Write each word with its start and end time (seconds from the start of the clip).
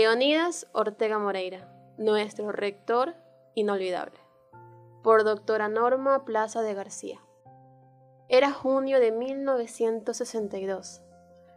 Leonidas 0.00 0.68
Ortega 0.74 1.18
Moreira, 1.18 1.68
nuestro 1.98 2.52
rector 2.52 3.16
inolvidable. 3.56 4.16
Por 5.02 5.24
doctora 5.24 5.68
Norma 5.68 6.24
Plaza 6.24 6.62
de 6.62 6.72
García. 6.72 7.18
Era 8.28 8.52
junio 8.52 9.00
de 9.00 9.10
1962. 9.10 11.02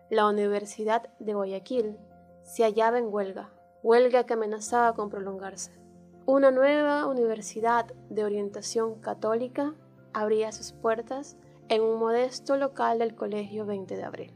La 0.10 0.28
Universidad 0.28 1.14
de 1.20 1.36
Guayaquil 1.36 2.00
se 2.42 2.64
hallaba 2.64 2.98
en 2.98 3.14
huelga, 3.14 3.52
huelga 3.84 4.26
que 4.26 4.34
amenazaba 4.34 4.96
con 4.96 5.12
prolongarse. 5.12 5.80
Una 6.26 6.50
nueva 6.50 7.06
universidad 7.06 7.94
de 8.10 8.24
orientación 8.24 9.02
católica 9.02 9.76
abría 10.14 10.52
sus 10.52 10.72
puertas 10.72 11.38
en 11.70 11.84
un 11.84 12.00
modesto 12.00 12.58
local 12.58 12.98
del 12.98 13.14
Colegio 13.14 13.68
20 13.68 13.96
de 13.96 14.04
Abril. 14.04 14.34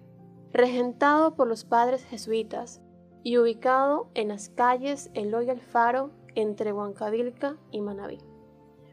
Regentado 0.53 1.34
por 1.34 1.48
los 1.48 1.66
padres 1.66 2.03
jesuitas 2.03 2.84
y 3.25 3.39
ubicado 3.39 4.07
en 4.13 4.27
las 4.27 4.49
calles 4.49 5.09
Eloy 5.15 5.49
Alfaro 5.49 6.11
entre 6.35 6.71
Huancavilca 6.71 7.57
y 7.71 7.81
Manabí, 7.81 8.20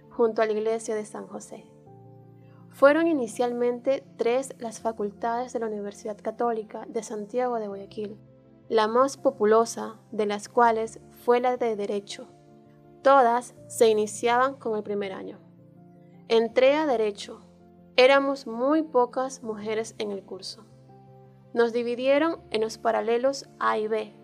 junto 0.08 0.41
a 0.41 0.46
la 0.46 0.52
iglesia 0.52 0.95
de 0.95 1.05
San 1.05 1.27
José. 1.27 1.66
Fueron 2.70 3.08
inicialmente 3.08 4.02
tres 4.16 4.55
las 4.58 4.80
facultades 4.80 5.52
de 5.52 5.58
la 5.58 5.66
Universidad 5.66 6.16
Católica 6.16 6.86
de 6.88 7.02
Santiago 7.02 7.56
de 7.58 7.68
Guayaquil, 7.68 8.16
la 8.70 8.88
más 8.88 9.18
populosa 9.18 10.00
de 10.12 10.24
las 10.24 10.48
cuales 10.48 10.98
fue 11.10 11.38
la 11.38 11.58
de 11.58 11.77
Derecho. 11.77 12.27
Todas 13.02 13.55
se 13.66 13.91
iniciaban 13.91 14.55
con 14.55 14.78
el 14.78 14.83
primer 14.83 15.12
año. 15.12 15.41
Entré 16.28 16.74
a 16.77 16.86
Derecho. 16.86 17.42
Éramos 17.96 18.46
muy 18.46 18.83
pocas 18.83 19.42
mujeres 19.42 19.94
en 19.98 20.11
el 20.11 20.22
curso. 20.22 20.64
Nos 21.52 21.74
dividieron 21.74 22.41
en 22.50 22.62
los 22.62 22.78
paralelos 22.78 23.46
A 23.58 23.77
y 23.77 23.89
B, 23.89 24.14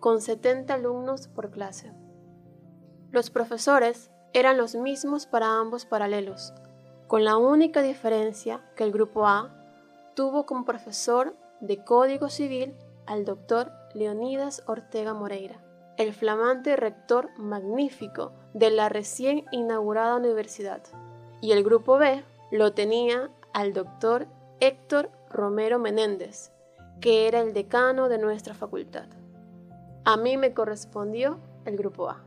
con 0.00 0.20
70 0.20 0.74
alumnos 0.74 1.28
por 1.28 1.50
clase. 1.50 1.92
Los 3.10 3.30
profesores 3.30 4.10
eran 4.32 4.58
los 4.58 4.74
mismos 4.74 5.26
para 5.26 5.58
ambos 5.58 5.86
paralelos, 5.86 6.52
con 7.06 7.24
la 7.24 7.36
única 7.36 7.82
diferencia 7.82 8.60
que 8.76 8.84
el 8.84 8.92
grupo 8.92 9.26
A 9.26 9.54
tuvo 10.14 10.46
como 10.46 10.64
profesor 10.64 11.34
de 11.60 11.82
Código 11.84 12.28
Civil 12.28 12.74
al 13.06 13.24
doctor 13.24 13.72
Leonidas 13.94 14.62
Ortega 14.66 15.14
Moreira, 15.14 15.60
el 15.96 16.12
flamante 16.12 16.76
rector 16.76 17.30
magnífico 17.38 18.32
de 18.52 18.70
la 18.70 18.88
recién 18.88 19.44
inaugurada 19.50 20.16
universidad, 20.16 20.82
y 21.40 21.52
el 21.52 21.64
grupo 21.64 21.98
B 21.98 22.22
lo 22.50 22.72
tenía 22.72 23.30
al 23.52 23.72
doctor 23.72 24.26
Héctor 24.60 25.10
Romero 25.30 25.78
Menéndez, 25.78 26.52
que 27.00 27.26
era 27.26 27.40
el 27.40 27.52
decano 27.52 28.08
de 28.08 28.18
nuestra 28.18 28.54
facultad. 28.54 29.06
A 30.04 30.16
mí 30.16 30.36
me 30.36 30.54
correspondió 30.54 31.38
el 31.64 31.76
grupo 31.76 32.08
A. 32.08 32.24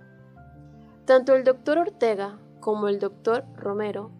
Tanto 1.05 1.33
el 1.35 1.43
doctor 1.43 1.77
Ortega 1.77 2.39
como 2.59 2.87
el 2.87 2.99
doctor 2.99 3.43
Romero 3.55 4.11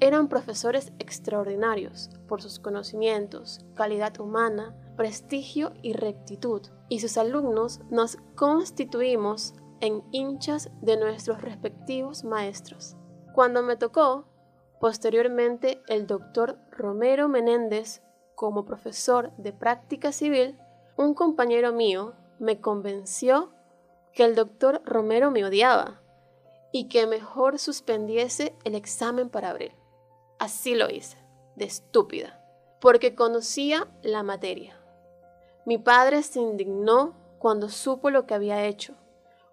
eran 0.00 0.28
profesores 0.28 0.92
extraordinarios 0.98 2.10
por 2.28 2.42
sus 2.42 2.58
conocimientos, 2.58 3.64
calidad 3.74 4.20
humana, 4.20 4.76
prestigio 4.96 5.72
y 5.82 5.94
rectitud, 5.94 6.62
y 6.88 7.00
sus 7.00 7.16
alumnos 7.16 7.80
nos 7.90 8.18
constituimos 8.34 9.54
en 9.80 10.02
hinchas 10.12 10.70
de 10.82 10.98
nuestros 10.98 11.40
respectivos 11.40 12.24
maestros. 12.24 12.96
Cuando 13.34 13.62
me 13.62 13.76
tocó, 13.76 14.26
posteriormente, 14.80 15.82
el 15.88 16.06
doctor 16.06 16.58
Romero 16.70 17.28
Menéndez 17.28 18.02
como 18.34 18.66
profesor 18.66 19.32
de 19.38 19.52
práctica 19.52 20.12
civil, 20.12 20.58
un 20.96 21.14
compañero 21.14 21.72
mío 21.72 22.14
me 22.38 22.60
convenció 22.60 23.52
que 24.12 24.24
el 24.24 24.34
doctor 24.34 24.82
Romero 24.84 25.30
me 25.30 25.44
odiaba 25.44 26.00
y 26.72 26.88
que 26.88 27.06
mejor 27.06 27.58
suspendiese 27.58 28.54
el 28.64 28.74
examen 28.74 29.28
para 29.28 29.50
abril. 29.50 29.72
Así 30.38 30.74
lo 30.74 30.90
hice, 30.90 31.18
de 31.54 31.64
estúpida, 31.64 32.42
porque 32.80 33.14
conocía 33.14 33.88
la 34.02 34.22
materia. 34.22 34.78
Mi 35.64 35.78
padre 35.78 36.22
se 36.22 36.40
indignó 36.40 37.14
cuando 37.38 37.68
supo 37.68 38.10
lo 38.10 38.26
que 38.26 38.34
había 38.34 38.64
hecho, 38.66 38.94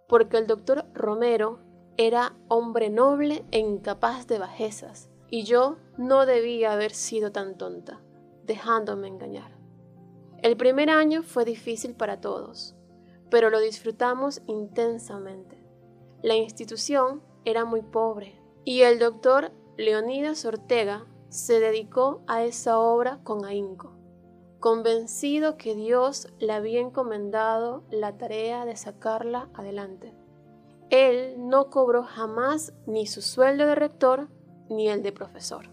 porque 0.07 0.37
el 0.37 0.47
doctor 0.47 0.85
Romero 0.93 1.59
era 1.97 2.33
hombre 2.47 2.89
noble 2.89 3.45
e 3.51 3.59
incapaz 3.59 4.27
de 4.27 4.39
bajezas, 4.39 5.09
y 5.29 5.43
yo 5.43 5.77
no 5.97 6.25
debía 6.25 6.73
haber 6.73 6.93
sido 6.93 7.31
tan 7.31 7.57
tonta, 7.57 8.01
dejándome 8.43 9.07
engañar. 9.07 9.52
El 10.43 10.57
primer 10.57 10.89
año 10.89 11.23
fue 11.23 11.45
difícil 11.45 11.95
para 11.95 12.19
todos, 12.19 12.75
pero 13.31 13.49
lo 13.49 13.61
disfrutamos 13.61 14.41
intensamente. 14.45 15.57
La 16.21 16.35
institución 16.35 17.23
era 17.45 17.63
muy 17.63 17.81
pobre 17.81 18.35
y 18.65 18.81
el 18.81 18.99
doctor 18.99 19.51
Leonidas 19.77 20.43
Ortega 20.43 21.05
se 21.29 21.61
dedicó 21.61 22.23
a 22.27 22.43
esa 22.43 22.77
obra 22.77 23.21
con 23.23 23.45
ahínco, 23.45 23.93
convencido 24.59 25.55
que 25.55 25.75
Dios 25.75 26.27
le 26.39 26.51
había 26.51 26.81
encomendado 26.81 27.85
la 27.89 28.17
tarea 28.17 28.65
de 28.65 28.75
sacarla 28.75 29.49
adelante. 29.53 30.13
Él 30.89 31.35
no 31.37 31.69
cobró 31.69 32.03
jamás 32.03 32.73
ni 32.85 33.07
su 33.07 33.21
sueldo 33.21 33.65
de 33.65 33.75
rector 33.75 34.27
ni 34.69 34.89
el 34.89 35.03
de 35.03 35.13
profesor. 35.13 35.72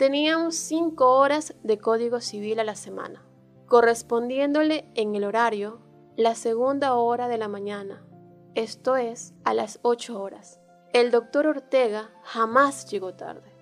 Teníamos 0.00 0.54
cinco 0.54 1.18
horas 1.18 1.54
de 1.62 1.76
código 1.76 2.22
civil 2.22 2.58
a 2.58 2.64
la 2.64 2.74
semana, 2.74 3.22
correspondiéndole 3.66 4.90
en 4.94 5.14
el 5.14 5.24
horario 5.24 5.78
la 6.16 6.34
segunda 6.34 6.94
hora 6.94 7.28
de 7.28 7.36
la 7.36 7.48
mañana, 7.48 8.02
esto 8.54 8.96
es, 8.96 9.34
a 9.44 9.52
las 9.52 9.78
ocho 9.82 10.18
horas. 10.18 10.58
El 10.94 11.10
doctor 11.10 11.46
Ortega 11.46 12.08
jamás 12.22 12.90
llegó 12.90 13.12
tarde, 13.12 13.52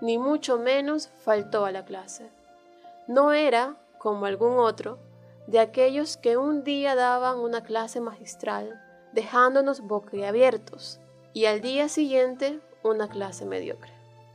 ni 0.00 0.18
mucho 0.18 0.58
menos 0.58 1.10
faltó 1.18 1.64
a 1.64 1.70
la 1.70 1.84
clase. 1.84 2.28
No 3.06 3.32
era, 3.32 3.76
como 3.98 4.26
algún 4.26 4.58
otro, 4.58 4.98
de 5.46 5.60
aquellos 5.60 6.16
que 6.16 6.36
un 6.36 6.64
día 6.64 6.96
daban 6.96 7.38
una 7.38 7.62
clase 7.62 8.00
magistral, 8.00 8.82
dejándonos 9.12 9.80
boquiabiertos, 9.80 10.98
y 11.32 11.44
al 11.44 11.60
día 11.60 11.88
siguiente 11.88 12.58
una 12.82 13.08
clase 13.08 13.46
mediocre. 13.46 13.93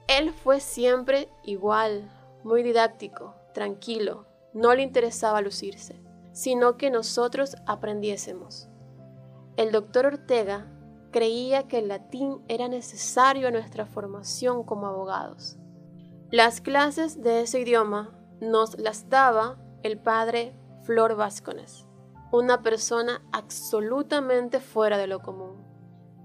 Él 0.10 0.34
fue 0.34 0.60
siempre 0.60 1.30
igual, 1.44 2.10
muy 2.44 2.64
didáctico, 2.64 3.36
tranquilo, 3.54 4.26
no 4.54 4.74
le 4.74 4.82
interesaba 4.82 5.40
lucirse, 5.40 6.02
sino 6.32 6.78
que 6.78 6.90
nosotros 6.90 7.56
aprendiésemos. 7.68 8.70
El 9.56 9.72
doctor 9.72 10.08
Ortega 10.08 10.66
creía 11.12 11.68
que 11.68 11.78
el 11.78 11.90
latín 11.90 12.42
era 12.48 12.68
necesario 12.68 13.50
a 13.50 13.52
nuestra 13.52 13.86
formación 13.86 14.64
como 14.64 14.88
abogados. 14.88 15.58
Las 16.32 16.60
clases 16.60 17.22
de 17.22 17.42
ese 17.42 17.60
idioma 17.60 18.10
nos 18.42 18.80
las 18.80 19.10
daba 19.10 19.60
el 19.84 20.00
padre 20.00 20.56
Flor 20.82 21.18
Vázquez, 21.18 21.86
una 22.32 22.64
persona 22.64 23.22
absolutamente 23.32 24.60
fuera 24.60 24.98
de 24.98 25.06
lo 25.06 25.20
común, 25.20 25.64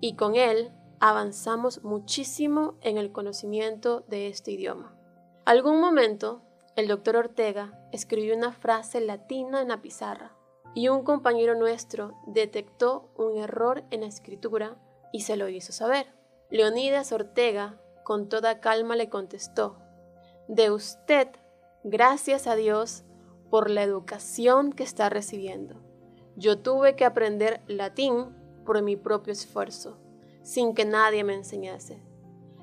y 0.00 0.16
con 0.16 0.36
él 0.36 0.72
avanzamos 1.00 1.82
muchísimo 1.82 2.74
en 2.80 2.98
el 2.98 3.12
conocimiento 3.12 4.04
de 4.08 4.28
este 4.28 4.52
idioma. 4.52 4.96
Algún 5.44 5.80
momento, 5.80 6.42
el 6.76 6.88
doctor 6.88 7.16
Ortega 7.16 7.78
escribió 7.92 8.34
una 8.36 8.52
frase 8.52 9.00
latina 9.00 9.62
en 9.62 9.68
la 9.68 9.82
pizarra 9.82 10.36
y 10.74 10.88
un 10.88 11.04
compañero 11.04 11.54
nuestro 11.54 12.12
detectó 12.26 13.12
un 13.16 13.38
error 13.38 13.84
en 13.90 14.00
la 14.00 14.06
escritura 14.06 14.76
y 15.12 15.20
se 15.20 15.36
lo 15.36 15.48
hizo 15.48 15.72
saber. 15.72 16.06
Leonidas 16.50 17.12
Ortega 17.12 17.80
con 18.04 18.28
toda 18.28 18.60
calma 18.60 18.96
le 18.96 19.08
contestó, 19.08 19.78
de 20.48 20.70
usted, 20.70 21.28
gracias 21.84 22.46
a 22.46 22.54
Dios 22.54 23.04
por 23.50 23.70
la 23.70 23.82
educación 23.82 24.72
que 24.72 24.82
está 24.82 25.08
recibiendo. 25.08 25.80
Yo 26.36 26.58
tuve 26.58 26.96
que 26.96 27.04
aprender 27.04 27.62
latín 27.66 28.36
por 28.66 28.82
mi 28.82 28.96
propio 28.96 29.32
esfuerzo, 29.32 29.98
sin 30.44 30.74
que 30.74 30.84
nadie 30.84 31.24
me 31.24 31.34
enseñase. 31.34 32.00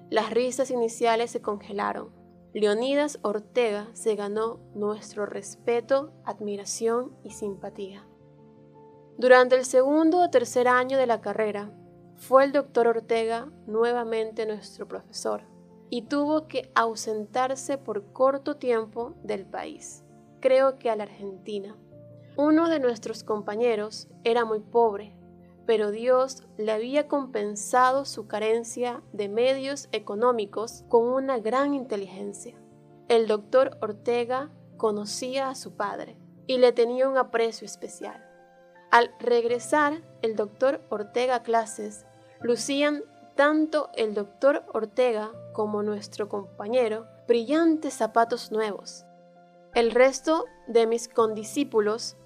Las 0.10 0.30
risas 0.30 0.72
iniciales 0.72 1.32
se 1.32 1.42
congelaron. 1.42 2.10
Leonidas 2.54 3.20
Ortega 3.24 3.90
se 3.94 4.16
ganó 4.16 4.60
nuestro 4.76 5.26
respeto, 5.26 6.14
admiración 6.24 7.18
y 7.24 7.32
simpatía. 7.32 8.06
Durante 9.18 9.56
el 9.56 9.66
segundo 9.66 10.22
o 10.22 10.30
tercer 10.30 10.68
año 10.68 10.98
de 10.98 11.08
la 11.08 11.22
carrera, 11.22 11.72
fue 12.18 12.44
el 12.44 12.52
doctor 12.52 12.88
Ortega 12.88 13.52
nuevamente 13.68 14.46
nuestro 14.46 14.88
profesor 14.88 15.44
y 15.90 16.04
tuvo 16.04 16.48
que 16.48 16.72
ausentarse 16.76 17.78
por 17.78 18.14
corto 18.14 18.58
tiempo 18.58 19.16
del 19.24 19.46
país, 19.46 20.04
creo 20.40 20.78
que 20.78 20.90
a 20.90 20.96
la 20.96 21.04
Argentina. 21.04 21.76
Uno 22.38 22.70
de 22.70 22.80
nuestros 22.80 23.24
compañeros 23.24 24.08
era 24.24 24.46
muy 24.46 24.60
pobre, 24.60 25.16
pero 25.72 25.90
Dios 25.90 26.44
le 26.58 26.74
había 26.74 27.08
compensado 27.08 28.04
su 28.04 28.28
carencia 28.28 29.02
de 29.14 29.30
medios 29.30 29.88
económicos 29.94 30.84
con 30.90 31.06
una 31.06 31.40
gran 31.40 31.74
inteligencia. 31.74 32.58
El 33.08 33.26
doctor 33.26 33.78
Ortega 33.82 34.50
conocía 34.76 35.48
a 35.48 35.56
su 35.56 35.78
padre 35.78 36.18
y 36.46 36.58
le 36.58 36.74
tenía 36.74 37.08
un 37.08 37.18
aprecio 37.18 37.66
especial. 37.66 38.22
Al 38.92 39.16
regresar 39.22 40.02
el 40.22 40.36
doctor 40.36 40.82
Ortega 40.90 41.36
a 41.36 41.44
clases, 41.44 42.06
lucían 42.42 43.06
tanto 43.36 43.92
el 43.94 44.14
doctor 44.14 44.66
Ortega 44.74 45.32
como 45.54 45.84
nuestro 45.84 46.28
compañero 46.28 47.08
brillantes 47.30 47.94
zapatos 47.94 48.52
nuevos. 48.52 49.06
El 49.74 49.92
resto 49.92 50.44
de 50.68 50.86
mis 50.86 51.08
condiscípulos 51.08 52.18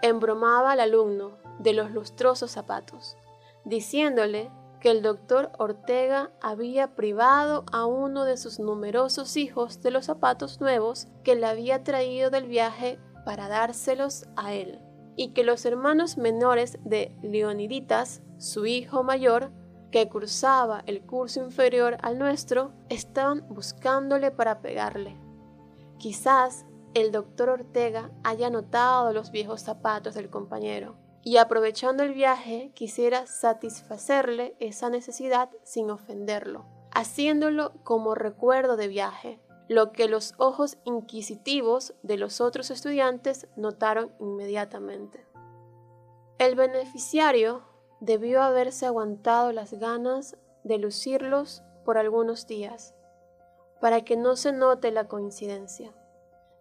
embromaba 0.00 0.72
al 0.72 0.80
alumno 0.80 1.43
de 1.58 1.72
los 1.72 1.90
lustrosos 1.90 2.50
zapatos, 2.50 3.16
diciéndole 3.64 4.50
que 4.80 4.90
el 4.90 5.00
doctor 5.00 5.50
Ortega 5.58 6.30
había 6.42 6.94
privado 6.94 7.64
a 7.72 7.86
uno 7.86 8.24
de 8.24 8.36
sus 8.36 8.58
numerosos 8.58 9.36
hijos 9.38 9.80
de 9.80 9.90
los 9.90 10.04
zapatos 10.04 10.60
nuevos 10.60 11.08
que 11.22 11.34
le 11.34 11.46
había 11.46 11.82
traído 11.82 12.30
del 12.30 12.46
viaje 12.46 12.98
para 13.24 13.48
dárselos 13.48 14.26
a 14.36 14.52
él, 14.52 14.80
y 15.16 15.28
que 15.32 15.42
los 15.42 15.64
hermanos 15.64 16.18
menores 16.18 16.78
de 16.84 17.16
Leoniditas, 17.22 18.20
su 18.36 18.66
hijo 18.66 19.02
mayor, 19.02 19.52
que 19.90 20.08
cursaba 20.08 20.82
el 20.86 21.06
curso 21.06 21.42
inferior 21.42 21.96
al 22.02 22.18
nuestro, 22.18 22.72
estaban 22.90 23.46
buscándole 23.48 24.32
para 24.32 24.60
pegarle. 24.60 25.16
Quizás 25.98 26.66
el 26.92 27.10
doctor 27.10 27.48
Ortega 27.48 28.10
haya 28.22 28.50
notado 28.50 29.12
los 29.12 29.30
viejos 29.30 29.62
zapatos 29.62 30.14
del 30.14 30.28
compañero 30.28 31.03
y 31.24 31.38
aprovechando 31.38 32.02
el 32.02 32.12
viaje 32.12 32.70
quisiera 32.74 33.26
satisfacerle 33.26 34.54
esa 34.60 34.90
necesidad 34.90 35.48
sin 35.62 35.90
ofenderlo, 35.90 36.66
haciéndolo 36.92 37.72
como 37.82 38.14
recuerdo 38.14 38.76
de 38.76 38.88
viaje, 38.88 39.40
lo 39.66 39.92
que 39.92 40.06
los 40.06 40.34
ojos 40.36 40.76
inquisitivos 40.84 41.94
de 42.02 42.18
los 42.18 42.42
otros 42.42 42.70
estudiantes 42.70 43.48
notaron 43.56 44.12
inmediatamente. 44.20 45.26
El 46.38 46.56
beneficiario 46.56 47.62
debió 48.00 48.42
haberse 48.42 48.84
aguantado 48.84 49.50
las 49.52 49.72
ganas 49.72 50.36
de 50.62 50.76
lucirlos 50.76 51.62
por 51.86 51.96
algunos 51.96 52.46
días, 52.46 52.94
para 53.80 54.04
que 54.04 54.16
no 54.16 54.36
se 54.36 54.52
note 54.52 54.90
la 54.90 55.08
coincidencia, 55.08 55.94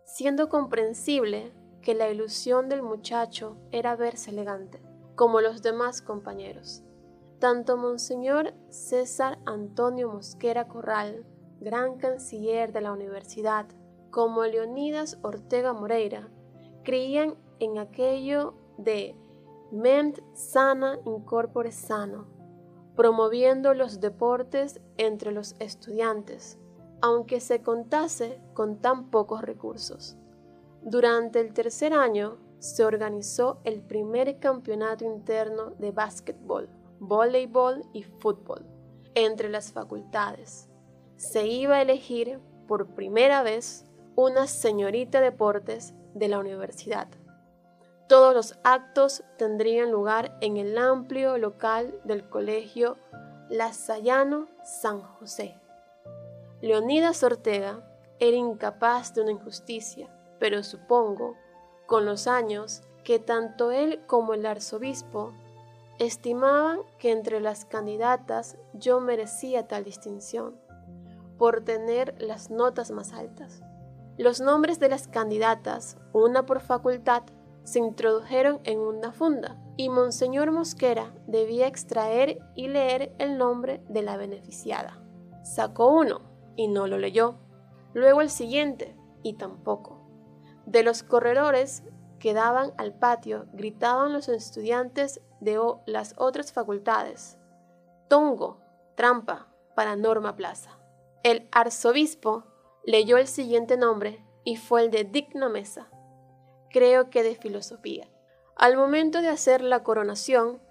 siendo 0.06 0.48
comprensible 0.48 1.52
que 1.84 1.94
la 1.94 2.10
ilusión 2.10 2.70
del 2.70 2.82
muchacho 2.82 3.58
era 3.72 3.96
verse 3.96 4.32
elegante, 4.32 4.82
como 5.16 5.42
los 5.42 5.62
demás 5.62 6.02
compañeros. 6.02 6.82
Tanto 7.40 7.76
Monseñor 7.76 8.54
César 8.70 9.38
Antonio 9.46 10.10
Mosquera 10.10 10.68
Corral, 10.68 11.26
gran 11.60 11.98
canciller 11.98 12.72
de 12.72 12.82
la 12.82 12.94
universidad, 12.94 13.68
como 14.12 14.46
Leonidas 14.46 15.20
Ortega 15.24 15.74
Moreira, 15.74 16.30
creían 16.84 17.36
en 17.60 17.78
aquello 17.78 18.56
de 18.78 19.16
ment 19.72 20.20
sana 20.34 21.00
incorpore 21.06 21.72
sano, 21.72 22.28
promoviendo 22.96 23.74
los 23.74 24.00
deportes 24.00 24.80
entre 24.98 25.32
los 25.32 25.56
estudiantes, 25.60 26.60
aunque 27.02 27.42
se 27.42 27.62
contase 27.62 28.40
con 28.54 28.80
tan 28.80 29.10
pocos 29.10 29.42
recursos. 29.42 30.18
Durante 30.86 31.40
el 31.40 31.54
tercer 31.54 31.94
año 31.94 32.38
se 32.60 32.84
organizó 32.84 33.60
el 33.64 33.82
primer 33.82 34.40
campeonato 34.40 35.06
interno 35.06 35.72
de 35.80 35.92
básquetbol, 35.92 36.70
voleibol 37.00 37.84
y 37.94 38.04
fútbol 38.04 38.66
entre 39.16 39.50
las 39.50 39.72
facultades. 39.72 40.70
Se 41.16 41.48
iba 41.48 41.76
a 41.76 41.82
elegir 41.82 42.40
por 42.68 42.88
primera 42.96 43.44
vez 43.44 43.86
una 44.16 44.48
señorita 44.48 45.22
deportes 45.22 45.94
de 46.14 46.28
la 46.28 46.40
universidad. 46.40 47.08
Todos 48.10 48.36
los 48.36 48.60
actos 48.64 49.24
tendrían 49.38 49.90
lugar 49.90 50.38
en 50.42 50.58
el 50.58 50.78
amplio 50.78 51.38
local 51.38 51.98
del 52.04 52.28
Colegio 52.28 52.98
Lasallano 53.50 54.48
San 54.66 55.02
José. 55.02 55.56
Leonidas 56.62 57.24
Ortega 57.24 57.90
era 58.20 58.36
incapaz 58.36 59.14
de 59.14 59.22
una 59.22 59.32
injusticia, 59.32 60.10
pero 60.44 60.62
supongo, 60.62 61.38
con 61.86 62.04
los 62.04 62.28
años, 62.28 62.82
que 63.06 63.18
tanto 63.18 63.72
él 63.72 64.02
como 64.08 64.34
el 64.34 64.46
arzobispo 64.46 65.32
estimaban 66.00 66.80
que 67.00 67.12
entre 67.14 67.40
las 67.40 67.64
candidatas 67.64 68.58
yo 68.74 69.00
merecía 69.00 69.70
tal 69.70 69.86
distinción, 69.86 70.60
por 71.38 71.64
tener 71.64 72.14
las 72.20 72.50
notas 72.50 72.92
más 72.92 73.14
altas. 73.14 73.62
Los 74.18 74.42
nombres 74.42 74.82
de 74.82 74.90
las 74.90 75.08
candidatas, 75.08 75.96
una 76.12 76.46
por 76.46 76.60
facultad, 76.60 77.24
se 77.64 77.80
introdujeron 77.80 78.60
en 78.66 78.80
una 78.80 79.14
funda 79.14 79.56
y 79.78 79.88
Monseñor 79.88 80.52
Mosquera 80.52 81.14
debía 81.26 81.68
extraer 81.68 82.40
y 82.54 82.68
leer 82.68 83.16
el 83.18 83.38
nombre 83.38 83.82
de 83.88 84.02
la 84.02 84.18
beneficiada. 84.18 85.02
Sacó 85.46 85.88
uno 85.88 86.20
y 86.58 86.68
no 86.68 86.86
lo 86.88 86.98
leyó. 86.98 87.36
Luego 87.94 88.20
el 88.20 88.30
siguiente 88.30 88.94
y 89.24 89.36
tampoco. 89.36 89.93
De 90.66 90.84
los 90.84 91.04
corredores 91.04 91.84
que 92.20 92.34
daban 92.34 92.74
al 92.78 92.94
patio 92.94 93.48
gritaban 93.54 94.14
los 94.14 94.30
estudiantes 94.30 95.22
de 95.40 95.60
las 95.86 96.16
otras 96.18 96.54
facultades. 96.54 97.38
Tongo, 98.08 98.60
trampa, 98.96 99.48
para 99.76 99.96
Norma 99.96 100.36
Plaza. 100.36 100.80
El 101.24 101.48
arzobispo 101.52 102.44
leyó 102.86 103.18
el 103.18 103.28
siguiente 103.28 103.78
nombre 103.78 104.24
y 104.44 104.58
fue 104.58 104.84
el 104.84 104.92
de 104.92 105.04
Digna 105.04 105.50
Mesa 105.50 105.90
creo 106.74 107.10
que 107.10 107.24
de 107.24 107.36
filosofía. 107.36 108.10
Al 108.58 108.76
momento 108.76 109.22
de 109.22 109.30
hacer 109.30 109.62
la 109.62 109.84
coronación, 109.84 110.62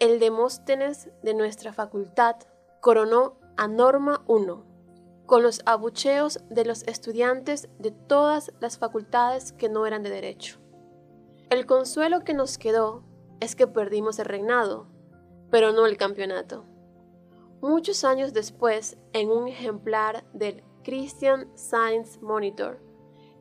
el 0.00 0.18
Demóstenes 0.18 1.10
de 1.22 1.34
nuestra 1.34 1.72
facultad 1.72 2.34
coronó 2.80 3.38
a 3.56 3.68
Norma 3.68 4.24
I, 4.26 4.73
con 5.26 5.42
los 5.42 5.60
abucheos 5.66 6.40
de 6.50 6.64
los 6.64 6.82
estudiantes 6.84 7.68
de 7.78 7.90
todas 7.90 8.52
las 8.60 8.78
facultades 8.78 9.52
que 9.52 9.68
no 9.68 9.86
eran 9.86 10.02
de 10.02 10.10
derecho. 10.10 10.58
El 11.50 11.66
consuelo 11.66 12.24
que 12.24 12.34
nos 12.34 12.58
quedó 12.58 13.04
es 13.40 13.56
que 13.56 13.66
perdimos 13.66 14.18
el 14.18 14.26
reinado, 14.26 14.86
pero 15.50 15.72
no 15.72 15.86
el 15.86 15.96
campeonato. 15.96 16.64
Muchos 17.60 18.04
años 18.04 18.32
después, 18.32 18.98
en 19.12 19.30
un 19.30 19.48
ejemplar 19.48 20.24
del 20.32 20.62
Christian 20.82 21.48
Science 21.56 22.20
Monitor, 22.20 22.80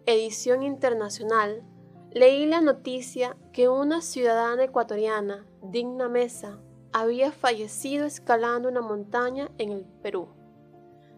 edición 0.06 0.64
internacional, 0.64 1.64
Leí 2.14 2.46
la 2.46 2.62
noticia 2.62 3.36
que 3.54 3.70
una 3.70 4.00
ciudadana 4.02 4.66
ecuatoriana, 4.66 5.48
Digna 5.64 6.10
Mesa, 6.10 6.60
había 6.92 7.32
fallecido 7.32 8.06
escalando 8.06 8.70
una 8.70 8.82
montaña 8.82 9.50
en 9.58 9.72
el 9.72 9.84
Perú. 10.04 10.28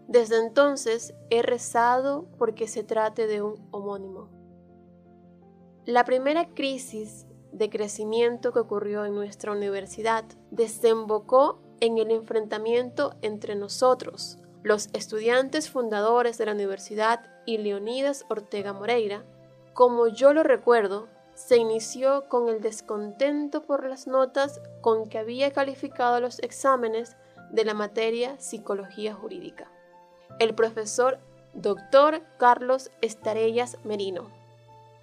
Desde 0.08 0.38
entonces 0.38 1.14
he 1.30 1.42
rezado 1.42 2.26
porque 2.38 2.68
se 2.68 2.84
trate 2.84 3.26
de 3.26 3.42
un 3.42 3.66
homónimo. 3.72 4.28
La 5.84 6.04
primera 6.04 6.48
crisis 6.54 7.26
de 7.52 7.70
crecimiento 7.70 8.52
que 8.52 8.60
ocurrió 8.60 9.04
en 9.04 9.14
nuestra 9.14 9.52
universidad 9.52 10.24
desembocó 10.50 11.60
en 11.80 11.98
el 11.98 12.10
enfrentamiento 12.10 13.14
entre 13.22 13.54
nosotros, 13.54 14.38
los 14.62 14.88
estudiantes 14.92 15.70
fundadores 15.70 16.38
de 16.38 16.46
la 16.46 16.52
universidad 16.52 17.20
y 17.44 17.58
Leonidas 17.58 18.24
Ortega 18.28 18.72
Moreira, 18.72 19.24
como 19.74 20.08
yo 20.08 20.32
lo 20.32 20.42
recuerdo, 20.42 21.08
se 21.34 21.58
inició 21.58 22.28
con 22.28 22.48
el 22.48 22.60
descontento 22.60 23.62
por 23.62 23.88
las 23.88 24.06
notas 24.06 24.60
con 24.80 25.08
que 25.08 25.18
había 25.18 25.52
calificado 25.52 26.18
los 26.20 26.38
exámenes 26.40 27.16
de 27.50 27.64
la 27.64 27.74
materia 27.74 28.40
psicología 28.40 29.14
jurídica. 29.14 29.70
El 30.38 30.54
profesor 30.54 31.18
doctor 31.54 32.22
Carlos 32.38 32.90
Estarellas 33.00 33.78
Merino. 33.84 34.30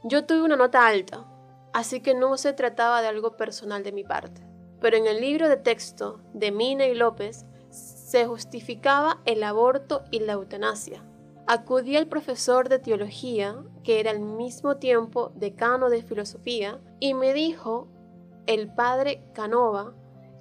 Yo 0.03 0.25
tuve 0.25 0.41
una 0.41 0.55
nota 0.55 0.87
alta, 0.87 1.25
así 1.73 2.01
que 2.01 2.13
no 2.13 2.37
se 2.37 2.53
trataba 2.53 3.01
de 3.01 3.07
algo 3.07 3.37
personal 3.37 3.83
de 3.83 3.91
mi 3.91 4.03
parte, 4.03 4.41
pero 4.79 4.97
en 4.97 5.07
el 5.07 5.21
libro 5.21 5.49
de 5.49 5.57
texto 5.57 6.19
de 6.33 6.51
Mina 6.51 6.85
y 6.85 6.93
López 6.93 7.45
se 7.69 8.27
justificaba 8.27 9.19
el 9.25 9.43
aborto 9.43 10.03
y 10.11 10.19
la 10.19 10.33
eutanasia, 10.33 11.03
Acudí 11.45 11.97
al 11.97 12.07
profesor 12.07 12.69
de 12.69 12.79
teología, 12.79 13.57
que 13.83 13.99
era 13.99 14.11
al 14.11 14.21
mismo 14.21 14.77
tiempo 14.77 15.33
decano 15.35 15.89
de 15.89 16.01
filosofía, 16.01 16.79
y 17.01 17.13
me 17.13 17.33
dijo, 17.33 17.89
el 18.45 18.73
padre 18.73 19.25
Canova, 19.33 19.93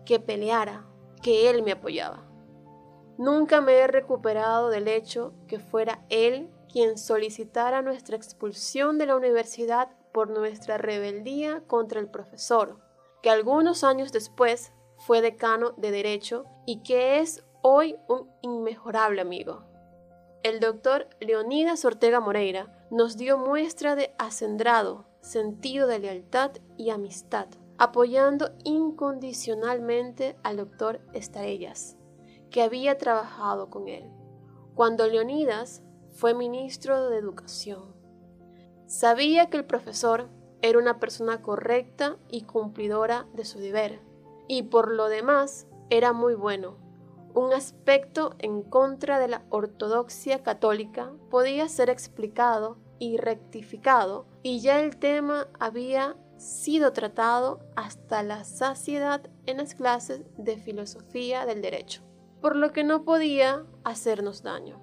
que 0.05 0.21
peleara, 0.21 0.87
que 1.21 1.51
él 1.51 1.65
me 1.65 1.73
apoyaba. 1.73 2.23
Nunca 3.19 3.61
me 3.61 3.79
he 3.79 3.87
recuperado 3.87 4.71
del 4.71 4.89
hecho 4.89 5.35
que 5.47 5.59
fuera 5.59 6.05
él 6.09 6.51
quien 6.71 6.97
solicitara 6.97 7.83
nuestra 7.83 8.17
expulsión 8.17 8.99
de 8.99 9.07
la 9.07 9.17
universidad 9.17 9.91
por 10.13 10.31
nuestra 10.31 10.79
rebeldía 10.79 11.63
contra 11.67 12.01
el 12.01 12.09
profesor, 12.09 12.79
que 13.23 13.31
algunos 13.31 13.85
años 13.85 14.13
después 14.13 14.73
fue 14.97 15.21
decano 15.21 15.73
de 15.77 15.91
Derecho 15.91 16.45
y 16.67 16.83
que 16.83 17.21
es 17.21 17.45
hoy 17.61 17.97
un 18.09 18.31
inmejorable 18.41 19.21
amigo. 19.21 19.65
El 20.43 20.61
doctor 20.61 21.09
Leonidas 21.21 21.85
Ortega 21.85 22.21
Moreira 22.21 22.87
nos 22.91 23.17
dio 23.17 23.39
muestra 23.39 23.95
de 23.95 24.15
acendrado 24.19 25.07
sentido 25.23 25.87
de 25.87 26.01
lealtad 26.01 26.51
y 26.77 26.91
amistad, 26.91 27.47
apoyando 27.79 28.51
incondicionalmente 28.65 30.37
al 30.43 30.57
doctor 30.57 31.01
Estarellas, 31.13 31.97
que 32.53 32.63
había 32.63 32.99
trabajado 32.99 33.71
con 33.71 33.89
él, 33.89 34.05
cuando 34.75 35.07
Leonidas 35.09 35.83
fue 36.13 36.35
ministro 36.35 37.09
de 37.09 37.17
Educación. 37.17 37.95
Sabía 38.87 39.49
que 39.49 39.57
el 39.57 39.65
profesor 39.65 40.29
era 40.61 40.79
una 40.79 41.01
persona 41.01 41.43
correcta 41.43 42.19
y 42.29 42.43
cumplidora 42.43 43.27
de 43.35 43.45
su 43.45 43.59
deber, 43.59 44.01
y 44.47 44.65
por 44.65 44.93
lo 44.93 45.09
demás 45.09 45.67
era 45.91 46.13
muy 46.13 46.35
bueno. 46.35 46.77
Un 47.35 47.53
aspecto 47.55 48.35
en 48.39 48.63
contra 48.63 49.19
de 49.19 49.29
la 49.29 49.43
ortodoxia 49.49 50.43
católica 50.43 51.13
podía 51.31 51.69
ser 51.69 51.89
explicado 51.89 52.77
y 52.99 53.17
rectificado, 53.17 54.27
y 54.43 54.61
ya 54.61 54.81
el 54.81 54.99
tema 54.99 55.49
había 55.59 56.17
sido 56.37 56.93
tratado 56.93 57.61
hasta 57.77 58.23
la 58.23 58.45
saciedad 58.45 59.23
en 59.47 59.57
las 59.57 59.75
clases 59.75 60.23
de 60.37 60.59
filosofía 60.59 61.47
del 61.47 61.63
derecho, 61.63 62.03
por 62.43 62.57
lo 62.57 62.73
que 62.73 62.85
no 62.85 63.05
podía 63.05 63.65
hacernos 63.85 64.43
daño. 64.43 64.79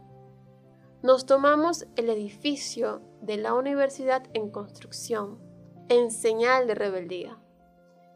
Nos 1.03 1.25
tomamos 1.25 1.85
el 1.95 2.09
edificio 2.09 3.01
de 3.21 3.37
la 3.37 3.53
universidad 3.53 4.23
en 4.33 4.49
construcción, 4.49 5.39
en 5.89 6.09
señal 6.09 6.65
de 6.65 6.75
rebeldía. 6.75 7.37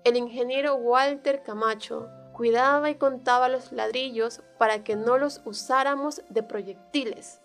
El 0.06 0.18
ingeniero 0.18 0.76
Walter 0.76 1.44
Camacho 1.44 2.10
cuidaba 2.34 2.90
y 2.90 2.96
contaba 2.96 3.48
los 3.50 3.72
ladrillos 3.72 4.42
para 4.58 4.84
que 4.84 4.96
no 4.96 5.18
los 5.18 5.42
usáramos 5.46 6.22
de 6.30 6.44
proyectiles. 6.44 7.42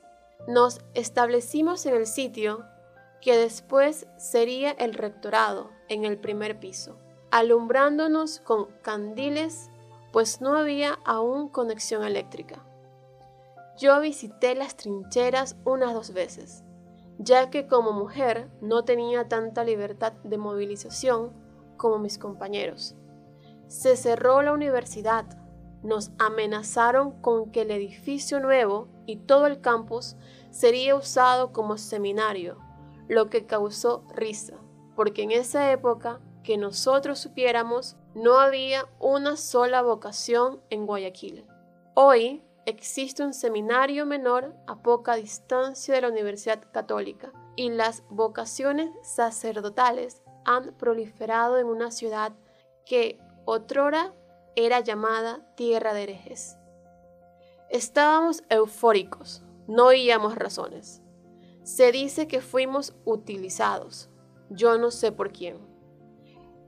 Nos 0.46 0.80
establecimos 0.94 1.84
en 1.86 1.94
el 1.94 2.06
sitio 2.06 2.64
que 3.20 3.36
después 3.36 4.06
sería 4.16 4.70
el 4.70 4.94
rectorado 4.94 5.70
en 5.88 6.04
el 6.04 6.18
primer 6.18 6.58
piso, 6.58 6.98
alumbrándonos 7.30 8.40
con 8.40 8.66
candiles, 8.82 9.70
pues 10.12 10.40
no 10.40 10.56
había 10.56 10.98
aún 11.04 11.48
conexión 11.48 12.04
eléctrica. 12.04 12.64
Yo 13.78 14.00
visité 14.00 14.54
las 14.54 14.76
trincheras 14.76 15.56
unas 15.64 15.94
dos 15.94 16.12
veces, 16.12 16.64
ya 17.18 17.50
que 17.50 17.66
como 17.66 17.92
mujer 17.92 18.50
no 18.60 18.84
tenía 18.84 19.28
tanta 19.28 19.64
libertad 19.64 20.14
de 20.24 20.38
movilización 20.38 21.32
como 21.76 21.98
mis 21.98 22.18
compañeros. 22.18 22.96
Se 23.68 23.96
cerró 23.96 24.42
la 24.42 24.52
universidad, 24.52 25.26
nos 25.82 26.10
amenazaron 26.18 27.20
con 27.20 27.52
que 27.52 27.62
el 27.62 27.70
edificio 27.70 28.40
nuevo 28.40 28.88
y 29.06 29.16
todo 29.16 29.46
el 29.46 29.60
campus 29.60 30.16
sería 30.50 30.96
usado 30.96 31.52
como 31.52 31.78
seminario 31.78 32.58
lo 33.08 33.30
que 33.30 33.46
causó 33.46 34.04
risa, 34.14 34.54
porque 34.96 35.22
en 35.22 35.30
esa 35.30 35.70
época 35.70 36.20
que 36.42 36.56
nosotros 36.56 37.18
supiéramos 37.18 37.96
no 38.14 38.38
había 38.38 38.86
una 38.98 39.36
sola 39.36 39.82
vocación 39.82 40.60
en 40.70 40.86
Guayaquil. 40.86 41.46
Hoy 41.94 42.42
existe 42.66 43.22
un 43.22 43.34
seminario 43.34 44.06
menor 44.06 44.54
a 44.66 44.82
poca 44.82 45.16
distancia 45.16 45.94
de 45.94 46.02
la 46.02 46.08
Universidad 46.08 46.60
Católica 46.72 47.32
y 47.56 47.70
las 47.70 48.04
vocaciones 48.08 48.90
sacerdotales 49.02 50.22
han 50.44 50.74
proliferado 50.74 51.58
en 51.58 51.66
una 51.66 51.90
ciudad 51.90 52.32
que 52.84 53.18
otrora 53.44 54.14
era 54.56 54.80
llamada 54.80 55.54
Tierra 55.56 55.92
de 55.92 56.04
Herejes. 56.04 56.56
Estábamos 57.70 58.42
eufóricos, 58.48 59.42
no 59.66 59.86
oíamos 59.86 60.34
razones. 60.34 61.02
Se 61.62 61.92
dice 61.92 62.28
que 62.28 62.40
fuimos 62.40 62.94
utilizados, 63.04 64.08
yo 64.50 64.78
no 64.78 64.90
sé 64.90 65.12
por 65.12 65.32
quién. 65.32 65.58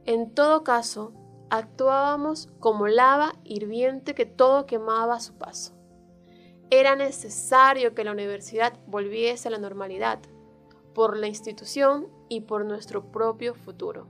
En 0.06 0.34
todo 0.34 0.64
caso, 0.64 1.12
actuábamos 1.50 2.48
como 2.58 2.88
lava 2.88 3.34
hirviente 3.44 4.14
que 4.14 4.26
todo 4.26 4.66
quemaba 4.66 5.16
a 5.16 5.20
su 5.20 5.34
paso. 5.34 5.74
Era 6.70 6.94
necesario 6.94 7.94
que 7.94 8.04
la 8.04 8.12
universidad 8.12 8.78
volviese 8.86 9.48
a 9.48 9.50
la 9.50 9.58
normalidad, 9.58 10.20
por 10.94 11.16
la 11.16 11.26
institución 11.26 12.08
y 12.28 12.42
por 12.42 12.64
nuestro 12.64 13.10
propio 13.10 13.54
futuro. 13.54 14.06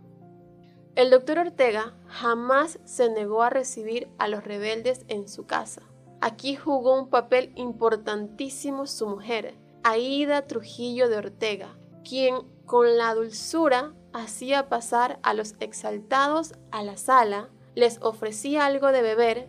El 0.96 1.10
doctor 1.10 1.38
Ortega 1.38 1.94
jamás 2.08 2.78
se 2.84 3.08
negó 3.10 3.42
a 3.42 3.50
recibir 3.50 4.08
a 4.18 4.28
los 4.28 4.44
rebeldes 4.44 5.04
en 5.08 5.28
su 5.28 5.46
casa. 5.46 5.82
Aquí 6.20 6.56
jugó 6.56 7.00
un 7.00 7.08
papel 7.08 7.52
importantísimo 7.54 8.86
su 8.86 9.06
mujer, 9.06 9.54
Aida 9.82 10.46
Trujillo 10.46 11.08
de 11.08 11.16
Ortega, 11.16 11.78
quien 12.06 12.36
con 12.70 12.96
la 12.96 13.16
dulzura 13.16 13.94
hacía 14.12 14.68
pasar 14.68 15.18
a 15.24 15.34
los 15.34 15.56
exaltados 15.58 16.52
a 16.70 16.84
la 16.84 16.96
sala, 16.96 17.48
les 17.74 17.98
ofrecía 18.00 18.64
algo 18.64 18.92
de 18.92 19.02
beber 19.02 19.48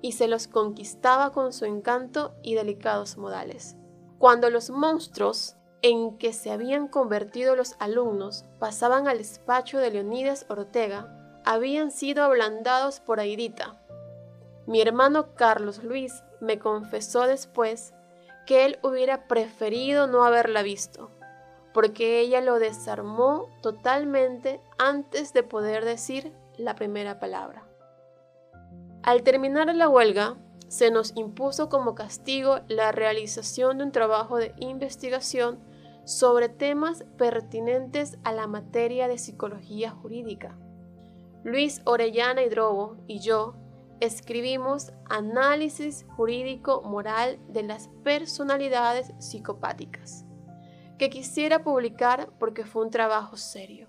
y 0.00 0.12
se 0.12 0.26
los 0.26 0.48
conquistaba 0.48 1.32
con 1.32 1.52
su 1.52 1.66
encanto 1.66 2.34
y 2.42 2.54
delicados 2.54 3.18
modales. 3.18 3.76
Cuando 4.16 4.48
los 4.48 4.70
monstruos 4.70 5.56
en 5.82 6.16
que 6.16 6.32
se 6.32 6.50
habían 6.50 6.88
convertido 6.88 7.56
los 7.56 7.74
alumnos 7.78 8.46
pasaban 8.58 9.06
al 9.06 9.18
despacho 9.18 9.76
de 9.76 9.90
Leonidas 9.90 10.46
Ortega, 10.48 11.14
habían 11.44 11.90
sido 11.90 12.24
ablandados 12.24 13.00
por 13.00 13.20
Aidita. 13.20 13.84
Mi 14.66 14.80
hermano 14.80 15.34
Carlos 15.34 15.84
Luis 15.84 16.24
me 16.40 16.58
confesó 16.58 17.26
después 17.26 17.92
que 18.46 18.64
él 18.64 18.78
hubiera 18.82 19.28
preferido 19.28 20.06
no 20.06 20.24
haberla 20.24 20.62
visto, 20.62 21.10
porque 21.72 22.20
ella 22.20 22.40
lo 22.40 22.58
desarmó 22.58 23.48
totalmente 23.62 24.60
antes 24.78 25.32
de 25.32 25.42
poder 25.42 25.84
decir 25.84 26.32
la 26.56 26.74
primera 26.74 27.18
palabra. 27.18 27.64
Al 29.02 29.22
terminar 29.22 29.74
la 29.74 29.88
huelga, 29.88 30.36
se 30.68 30.90
nos 30.90 31.12
impuso 31.16 31.68
como 31.68 31.94
castigo 31.94 32.60
la 32.68 32.92
realización 32.92 33.78
de 33.78 33.84
un 33.84 33.92
trabajo 33.92 34.38
de 34.38 34.54
investigación 34.58 35.58
sobre 36.04 36.48
temas 36.48 37.04
pertinentes 37.18 38.18
a 38.24 38.32
la 38.32 38.46
materia 38.46 39.06
de 39.08 39.18
psicología 39.18 39.90
jurídica. 39.90 40.56
Luis 41.44 41.82
Orellana 41.84 42.42
Hidrobo 42.42 42.96
y 43.06 43.18
yo 43.18 43.54
escribimos 44.00 44.92
Análisis 45.08 46.06
jurídico 46.16 46.82
moral 46.82 47.38
de 47.48 47.62
las 47.64 47.88
personalidades 48.02 49.12
psicopáticas, 49.18 50.24
quisiera 51.10 51.62
publicar 51.62 52.30
porque 52.38 52.64
fue 52.64 52.84
un 52.84 52.90
trabajo 52.90 53.36
serio. 53.36 53.88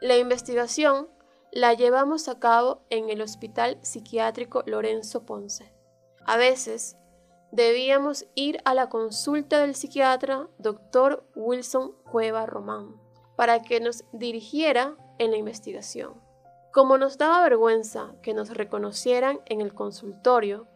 La 0.00 0.16
investigación 0.16 1.08
la 1.52 1.74
llevamos 1.74 2.28
a 2.28 2.38
cabo 2.38 2.82
en 2.90 3.10
el 3.10 3.20
Hospital 3.20 3.78
Psiquiátrico 3.82 4.62
Lorenzo 4.66 5.26
Ponce. 5.26 5.72
A 6.24 6.36
veces 6.36 6.96
debíamos 7.52 8.26
ir 8.34 8.60
a 8.64 8.74
la 8.74 8.88
consulta 8.88 9.60
del 9.60 9.74
psiquiatra 9.74 10.48
Dr. 10.58 11.24
Wilson 11.34 11.92
Cueva 12.10 12.46
Román 12.46 13.00
para 13.36 13.62
que 13.62 13.80
nos 13.80 14.04
dirigiera 14.12 14.96
en 15.18 15.30
la 15.32 15.36
investigación. 15.36 16.14
Como 16.72 16.98
nos 16.98 17.18
daba 17.18 17.42
vergüenza 17.42 18.14
que 18.22 18.32
nos 18.32 18.50
reconocieran 18.50 19.40
en 19.46 19.60
el 19.60 19.74
consultorio 19.74 20.68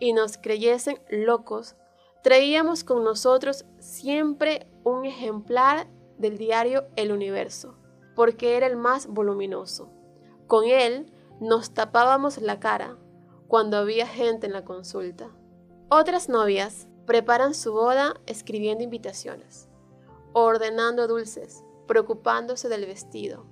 y 0.00 0.12
nos 0.12 0.38
creyesen 0.38 1.00
locos, 1.08 1.76
traíamos 2.22 2.84
con 2.84 3.04
nosotros 3.04 3.64
siempre 3.78 4.66
un 4.84 5.04
ejemplar 5.04 5.86
del 6.18 6.38
diario 6.38 6.86
El 6.96 7.12
Universo, 7.12 7.76
porque 8.14 8.56
era 8.56 8.66
el 8.66 8.76
más 8.76 9.06
voluminoso. 9.06 9.90
Con 10.46 10.64
él 10.64 11.12
nos 11.40 11.72
tapábamos 11.72 12.38
la 12.38 12.60
cara 12.60 12.96
cuando 13.48 13.76
había 13.76 14.06
gente 14.06 14.46
en 14.46 14.52
la 14.52 14.64
consulta. 14.64 15.30
Otras 15.88 16.28
novias 16.28 16.88
preparan 17.06 17.54
su 17.54 17.72
boda 17.72 18.14
escribiendo 18.26 18.82
invitaciones, 18.82 19.68
ordenando 20.32 21.06
dulces, 21.06 21.62
preocupándose 21.86 22.68
del 22.68 22.86
vestido, 22.86 23.46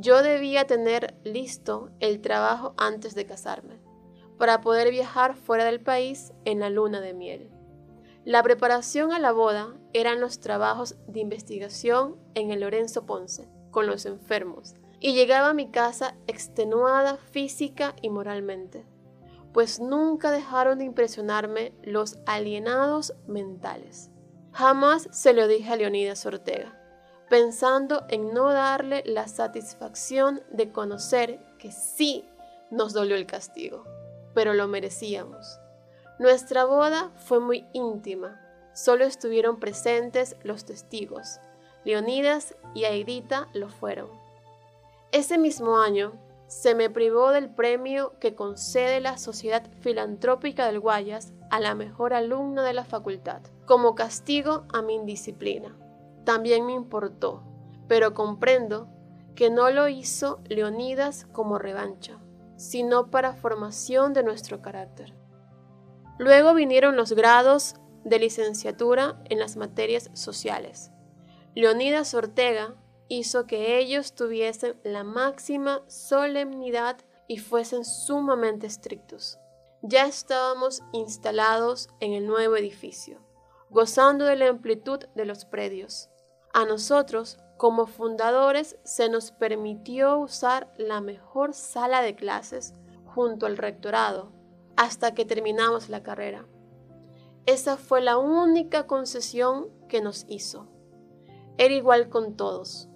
yo 0.00 0.22
debía 0.22 0.64
tener 0.64 1.16
listo 1.24 1.90
el 1.98 2.20
trabajo 2.20 2.72
antes 2.76 3.16
de 3.16 3.26
casarme, 3.26 3.80
para 4.38 4.60
poder 4.60 4.92
viajar 4.92 5.34
fuera 5.34 5.64
del 5.64 5.80
país 5.80 6.32
en 6.44 6.60
la 6.60 6.70
luna 6.70 7.00
de 7.00 7.14
miel. 7.14 7.50
La 8.28 8.42
preparación 8.42 9.14
a 9.14 9.18
la 9.18 9.32
boda 9.32 9.72
eran 9.94 10.20
los 10.20 10.38
trabajos 10.38 10.96
de 11.06 11.20
investigación 11.20 12.16
en 12.34 12.50
el 12.50 12.60
Lorenzo 12.60 13.06
Ponce, 13.06 13.48
con 13.70 13.86
los 13.86 14.04
enfermos, 14.04 14.74
y 15.00 15.14
llegaba 15.14 15.48
a 15.48 15.54
mi 15.54 15.70
casa 15.70 16.14
extenuada 16.26 17.16
física 17.16 17.96
y 18.02 18.10
moralmente, 18.10 18.84
pues 19.54 19.80
nunca 19.80 20.30
dejaron 20.30 20.76
de 20.76 20.84
impresionarme 20.84 21.72
los 21.82 22.18
alienados 22.26 23.14
mentales. 23.26 24.10
Jamás 24.52 25.08
se 25.10 25.32
lo 25.32 25.48
dije 25.48 25.72
a 25.72 25.76
Leonidas 25.76 26.26
Ortega 26.26 26.74
pensando 27.30 28.04
en 28.08 28.32
no 28.32 28.52
darle 28.52 29.02
la 29.06 29.28
satisfacción 29.28 30.42
de 30.50 30.70
conocer 30.70 31.40
que 31.58 31.72
sí 31.72 32.26
nos 32.70 32.92
dolió 32.92 33.16
el 33.16 33.26
castigo, 33.26 33.84
pero 34.34 34.54
lo 34.54 34.66
merecíamos. 34.66 35.60
Nuestra 36.18 36.64
boda 36.64 37.12
fue 37.14 37.38
muy 37.38 37.66
íntima, 37.72 38.40
solo 38.74 39.04
estuvieron 39.04 39.60
presentes 39.60 40.36
los 40.42 40.64
testigos, 40.64 41.38
Leonidas 41.84 42.56
y 42.74 42.84
Aidita 42.84 43.46
lo 43.54 43.68
fueron. 43.68 44.10
Ese 45.12 45.38
mismo 45.38 45.78
año, 45.78 46.12
se 46.48 46.74
me 46.74 46.90
privó 46.90 47.30
del 47.30 47.50
premio 47.50 48.18
que 48.18 48.34
concede 48.34 49.00
la 49.00 49.16
Sociedad 49.16 49.62
Filantrópica 49.80 50.66
del 50.66 50.80
Guayas 50.80 51.32
a 51.50 51.60
la 51.60 51.74
mejor 51.74 52.14
alumna 52.14 52.64
de 52.64 52.72
la 52.72 52.84
facultad, 52.84 53.40
como 53.64 53.94
castigo 53.94 54.64
a 54.72 54.82
mi 54.82 54.94
indisciplina. 54.94 55.76
También 56.24 56.66
me 56.66 56.72
importó, 56.72 57.42
pero 57.86 58.12
comprendo 58.12 58.88
que 59.34 59.50
no 59.50 59.70
lo 59.70 59.88
hizo 59.88 60.40
Leonidas 60.48 61.26
como 61.32 61.58
revancha, 61.58 62.18
sino 62.56 63.10
para 63.10 63.34
formación 63.34 64.14
de 64.14 64.24
nuestro 64.24 64.60
carácter. 64.60 65.14
Luego 66.18 66.52
vinieron 66.52 66.96
los 66.96 67.12
grados 67.12 67.76
de 68.04 68.18
licenciatura 68.18 69.22
en 69.26 69.38
las 69.38 69.56
materias 69.56 70.10
sociales. 70.14 70.90
Leonidas 71.54 72.12
Ortega 72.12 72.74
hizo 73.08 73.46
que 73.46 73.78
ellos 73.78 74.14
tuviesen 74.14 74.80
la 74.82 75.04
máxima 75.04 75.82
solemnidad 75.86 76.96
y 77.28 77.38
fuesen 77.38 77.84
sumamente 77.84 78.66
estrictos. 78.66 79.38
Ya 79.82 80.06
estábamos 80.06 80.82
instalados 80.92 81.88
en 82.00 82.12
el 82.12 82.26
nuevo 82.26 82.56
edificio, 82.56 83.20
gozando 83.70 84.24
de 84.24 84.36
la 84.36 84.48
amplitud 84.48 84.98
de 85.14 85.24
los 85.24 85.44
predios. 85.44 86.10
A 86.52 86.64
nosotros, 86.64 87.38
como 87.56 87.86
fundadores, 87.86 88.76
se 88.82 89.08
nos 89.08 89.30
permitió 89.30 90.18
usar 90.18 90.72
la 90.78 91.00
mejor 91.00 91.54
sala 91.54 92.02
de 92.02 92.16
clases 92.16 92.74
junto 93.04 93.46
al 93.46 93.56
rectorado 93.56 94.37
hasta 94.78 95.12
que 95.12 95.26
terminamos 95.26 95.90
la 95.90 96.02
carrera. 96.02 96.46
Esa 97.44 97.76
fue 97.76 98.00
la 98.00 98.16
única 98.16 98.86
concesión 98.86 99.68
que 99.88 100.00
nos 100.00 100.24
hizo. 100.28 100.68
Era 101.58 101.74
igual 101.74 102.08
con 102.08 102.34
todos 102.34 102.88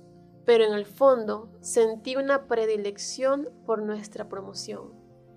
pero 0.44 0.64
en 0.64 0.72
el 0.72 0.86
fondo 0.86 1.48
sentí 1.60 2.16
una 2.16 2.46
predilección 2.46 3.48
por 3.64 3.82
nuestra 3.82 4.28
promoción. 4.28 4.92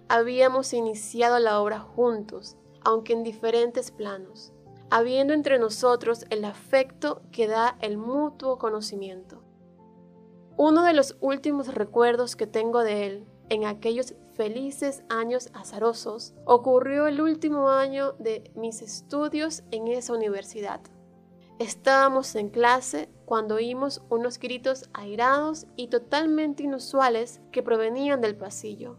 Habíamos 0.08 0.74
iniciado 0.74 1.40
la 1.40 1.62
obra 1.62 1.80
juntos, 1.80 2.58
aunque 2.82 3.14
en 3.14 3.24
diferentes 3.24 3.92
planos, 3.92 4.54
habiendo 4.90 5.34
entre 5.34 5.60
nosotros 5.60 6.26
el 6.30 6.46
afecto 6.46 7.22
que 7.32 7.48
da 7.48 7.78
el 7.82 7.98
mutuo 7.98 8.58
conocimiento. 8.58 9.42
Uno 10.58 10.84
de 10.84 10.94
los 10.94 11.18
últimos 11.20 11.74
recuerdos 11.74 12.36
que 12.36 12.48
tengo 12.48 12.84
de 12.84 13.06
él 13.06 13.28
en 13.50 13.66
aquellos 13.66 14.16
felices 14.36 15.04
años 15.10 15.50
azarosos 15.54 16.34
ocurrió 16.46 17.08
el 17.08 17.22
último 17.22 17.70
año 17.70 18.14
de 18.20 18.52
mis 18.56 18.82
estudios 18.82 19.64
en 19.72 19.88
esa 19.88 20.14
universidad. 20.14 20.82
Estábamos 21.58 22.36
en 22.36 22.50
clase 22.50 23.10
cuando 23.24 23.56
oímos 23.56 24.02
unos 24.10 24.40
gritos 24.40 24.90
airados 24.94 25.68
y 25.78 25.88
totalmente 25.88 26.64
inusuales 26.64 27.40
que 27.52 27.64
provenían 27.64 28.20
del 28.20 28.36
pasillo. 28.36 28.98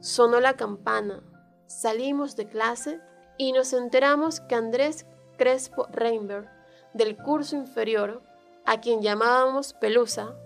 Sonó 0.00 0.38
la 0.40 0.54
campana, 0.54 1.22
salimos 1.66 2.36
de 2.36 2.46
clase 2.46 3.00
y 3.38 3.52
nos 3.52 3.72
enteramos 3.72 4.40
que 4.40 4.54
Andrés 4.54 5.06
Crespo 5.38 5.86
Reinberg, 5.90 6.50
del 6.92 7.16
curso 7.16 7.56
inferior, 7.56 8.22
a 8.66 8.80
quien 8.80 9.00
llamábamos 9.00 9.72
Pelusa, 9.72 10.36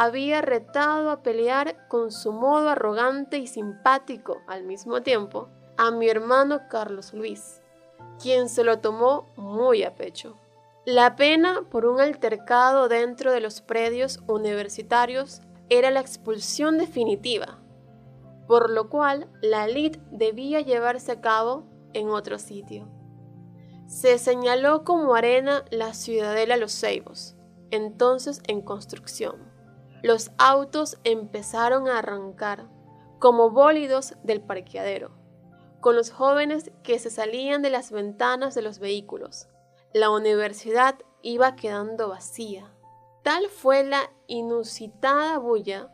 había 0.00 0.42
retado 0.42 1.10
a 1.10 1.24
pelear 1.24 1.88
con 1.88 2.12
su 2.12 2.30
modo 2.30 2.68
arrogante 2.68 3.38
y 3.38 3.48
simpático 3.48 4.42
al 4.46 4.62
mismo 4.62 5.02
tiempo 5.02 5.48
a 5.76 5.90
mi 5.90 6.08
hermano 6.08 6.68
Carlos 6.70 7.12
Luis, 7.12 7.62
quien 8.22 8.48
se 8.48 8.62
lo 8.62 8.78
tomó 8.78 9.26
muy 9.34 9.82
a 9.82 9.96
pecho. 9.96 10.38
La 10.86 11.16
pena 11.16 11.64
por 11.68 11.84
un 11.84 12.00
altercado 12.00 12.86
dentro 12.88 13.32
de 13.32 13.40
los 13.40 13.60
predios 13.60 14.20
universitarios 14.28 15.42
era 15.68 15.90
la 15.90 15.98
expulsión 15.98 16.78
definitiva, 16.78 17.58
por 18.46 18.70
lo 18.70 18.90
cual 18.90 19.28
la 19.42 19.66
lid 19.66 19.96
debía 20.12 20.60
llevarse 20.60 21.10
a 21.10 21.20
cabo 21.20 21.64
en 21.92 22.10
otro 22.10 22.38
sitio. 22.38 22.86
Se 23.88 24.18
señaló 24.18 24.84
como 24.84 25.16
arena 25.16 25.64
la 25.72 25.92
ciudadela 25.92 26.56
Los 26.56 26.70
Ceibos, 26.78 27.34
entonces 27.72 28.40
en 28.46 28.60
construcción. 28.60 29.47
Los 30.02 30.30
autos 30.38 30.98
empezaron 31.04 31.88
a 31.88 31.98
arrancar 31.98 32.66
como 33.18 33.50
bólidos 33.50 34.14
del 34.22 34.40
parqueadero, 34.40 35.10
con 35.80 35.96
los 35.96 36.10
jóvenes 36.10 36.70
que 36.82 36.98
se 36.98 37.10
salían 37.10 37.62
de 37.62 37.70
las 37.70 37.90
ventanas 37.90 38.54
de 38.54 38.62
los 38.62 38.78
vehículos 38.78 39.48
la 39.92 40.10
universidad 40.10 40.96
iba 41.22 41.56
quedando 41.56 42.08
vacía. 42.08 42.70
Tal 43.22 43.48
fue 43.48 43.84
la 43.84 44.10
inusitada 44.26 45.38
bulla 45.38 45.92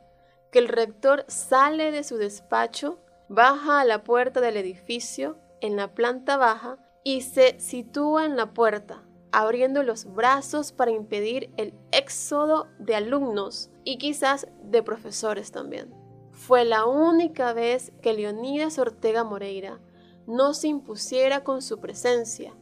que 0.50 0.58
el 0.58 0.68
rector 0.68 1.24
sale 1.28 1.90
de 1.90 2.04
su 2.04 2.16
despacho, 2.16 2.98
baja 3.28 3.80
a 3.80 3.84
la 3.84 4.04
puerta 4.04 4.40
del 4.40 4.56
edificio 4.56 5.38
en 5.60 5.76
la 5.76 5.94
planta 5.94 6.36
baja 6.36 6.78
y 7.02 7.22
se 7.22 7.58
sitúa 7.60 8.24
en 8.24 8.36
la 8.36 8.52
puerta, 8.52 9.02
abriendo 9.32 9.82
los 9.82 10.12
brazos 10.12 10.72
para 10.72 10.90
impedir 10.90 11.52
el 11.56 11.74
éxodo 11.92 12.68
de 12.78 12.96
alumnos 12.96 13.70
y 13.84 13.98
quizás 13.98 14.48
de 14.62 14.82
profesores 14.82 15.52
también. 15.52 15.94
Fue 16.32 16.64
la 16.64 16.86
única 16.86 17.52
vez 17.52 17.92
que 18.02 18.12
Leonidas 18.12 18.78
Ortega 18.78 19.24
Moreira 19.24 19.80
no 20.26 20.54
se 20.54 20.68
impusiera 20.68 21.44
con 21.44 21.62
su 21.62 21.80
presencia 21.80 22.54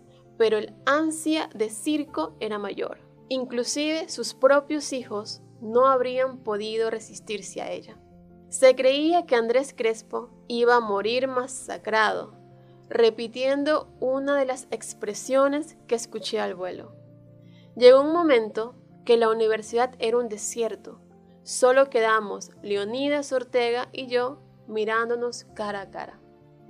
pero 0.42 0.58
el 0.58 0.74
ansia 0.86 1.48
de 1.54 1.70
circo 1.70 2.34
era 2.40 2.58
mayor. 2.58 2.98
Inclusive 3.28 4.08
sus 4.08 4.34
propios 4.34 4.92
hijos 4.92 5.40
no 5.60 5.86
habrían 5.86 6.38
podido 6.38 6.90
resistirse 6.90 7.62
a 7.62 7.70
ella. 7.70 7.96
Se 8.48 8.74
creía 8.74 9.24
que 9.24 9.36
Andrés 9.36 9.72
Crespo 9.72 10.30
iba 10.48 10.74
a 10.74 10.80
morir 10.80 11.28
masacrado, 11.28 12.34
repitiendo 12.88 13.88
una 14.00 14.36
de 14.36 14.44
las 14.44 14.66
expresiones 14.70 15.76
que 15.86 15.94
escuché 15.94 16.40
al 16.40 16.54
vuelo. 16.54 16.92
Llegó 17.76 18.00
un 18.00 18.12
momento 18.12 18.74
que 19.04 19.16
la 19.16 19.30
universidad 19.30 19.94
era 19.98 20.18
un 20.18 20.28
desierto. 20.28 21.00
Solo 21.44 21.90
quedamos 21.90 22.50
Leonidas 22.62 23.32
Ortega 23.32 23.88
y 23.92 24.06
yo 24.06 24.38
mirándonos 24.68 25.44
cara 25.54 25.80
a 25.80 25.90
cara. 25.90 26.20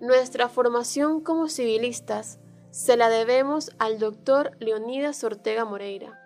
Nuestra 0.00 0.48
formación 0.48 1.20
como 1.20 1.48
civilistas 1.48 2.38
se 2.70 2.96
la 2.96 3.10
debemos 3.10 3.70
al 3.78 3.98
doctor 3.98 4.56
Leonidas 4.60 5.22
Ortega 5.24 5.66
Moreira, 5.66 6.18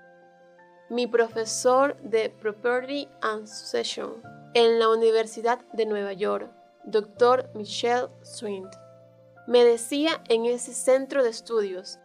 mi 0.88 1.08
profesor 1.08 1.96
de 2.02 2.30
Property 2.30 3.08
and 3.20 3.48
Succession 3.48 4.22
en 4.54 4.78
la 4.78 4.88
Universidad 4.90 5.58
de 5.72 5.86
Nueva 5.86 6.12
York, 6.12 6.48
doctor 6.84 7.50
Michelle 7.54 8.08
Swint. 8.22 8.72
Me 9.48 9.64
decía 9.64 10.22
en 10.28 10.46
ese 10.46 10.72
centro 10.72 11.24
de 11.24 11.30
estudios, 11.30 11.98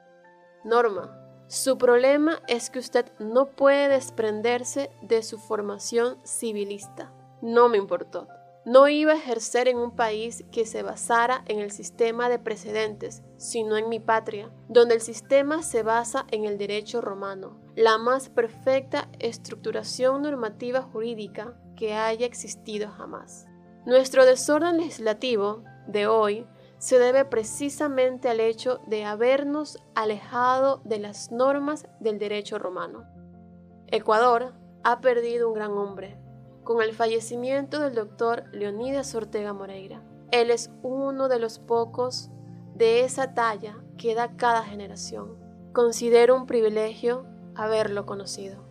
Norma, 0.64 1.21
su 1.52 1.78
problema 1.78 2.40
es 2.48 2.70
que 2.70 2.80
usted 2.80 3.12
no 3.20 3.48
puede 3.48 3.90
desprenderse 3.90 4.90
de 5.02 5.22
su 5.22 5.38
formación 5.38 6.18
civilista. 6.26 7.12
No 7.42 7.68
me 7.68 7.78
importó. 7.78 8.30
No 8.64 8.88
iba 8.88 9.12
a 9.12 9.18
ejercer 9.18 9.68
en 9.68 9.78
un 9.78 9.92
país 9.94 10.46
que 10.54 10.66
se 10.66 10.82
basara 10.82 11.44
en 11.48 11.60
el 11.60 11.72
sistema 11.72 12.30
de 12.30 12.40
precedentes, 12.40 13.22
sino 13.36 13.76
en 13.76 13.90
mi 13.90 14.00
patria, 14.00 14.50
donde 14.70 14.96
el 14.96 15.02
sistema 15.02 15.62
se 15.62 15.84
basa 15.84 16.26
en 16.32 16.46
el 16.46 16.58
derecho 16.58 17.02
romano, 17.02 17.60
la 17.76 17.98
más 17.98 18.30
perfecta 18.30 19.10
estructuración 19.20 20.22
normativa 20.22 20.82
jurídica 20.82 21.60
que 21.76 21.96
haya 21.96 22.26
existido 22.26 22.90
jamás. 22.92 23.46
Nuestro 23.86 24.26
desorden 24.26 24.78
legislativo 24.78 25.66
de 25.86 26.08
hoy 26.08 26.48
se 26.82 26.98
debe 26.98 27.26
precisamente 27.26 28.28
al 28.28 28.40
hecho 28.40 28.82
de 28.88 29.06
habernos 29.06 29.78
alejado 29.94 30.82
de 30.84 30.98
las 30.98 31.32
normas 31.32 31.86
del 32.00 32.18
derecho 32.18 32.58
romano. 32.58 33.06
Ecuador 33.86 34.56
ha 34.84 35.00
perdido 35.00 35.48
un 35.48 35.54
gran 35.54 35.74
hombre, 35.74 36.18
con 36.64 36.82
el 36.82 36.96
fallecimiento 36.96 37.80
del 37.80 37.94
doctor 37.94 38.46
Leonidas 38.52 39.14
Ortega 39.14 39.54
Moreira. 39.54 40.02
Él 40.32 40.50
es 40.50 40.72
uno 40.82 41.30
de 41.30 41.38
los 41.38 41.60
pocos 41.60 42.32
de 42.74 43.02
esa 43.02 43.36
talla 43.36 43.78
que 44.00 44.16
da 44.16 44.36
cada 44.36 44.64
generación. 44.64 45.38
Considero 45.74 46.36
un 46.36 46.48
privilegio 46.48 47.28
haberlo 47.54 48.08
conocido. 48.08 48.71